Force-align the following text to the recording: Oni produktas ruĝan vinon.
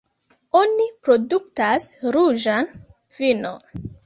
Oni 0.59 0.87
produktas 1.09 1.85
ruĝan 2.17 2.71
vinon. 3.21 3.87